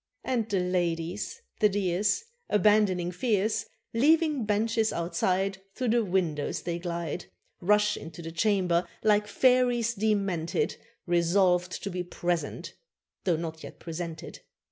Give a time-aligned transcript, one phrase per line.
[0.23, 7.25] And the ladies, the dears, Abandoning fears, Leaving benches outside Through the windows they glide,
[7.61, 12.73] Rush into the chamber like fairies demented, Resolved to be present
[13.25, 14.39] though not yet presented.